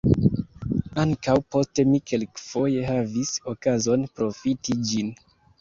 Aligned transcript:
Ankaŭ 1.01 1.35
poste 1.55 1.85
mi 1.91 2.01
kelkfoje 2.13 2.89
havis 2.89 3.35
okazon 3.55 4.11
profiti 4.21 4.79
ĝin. 4.91 5.17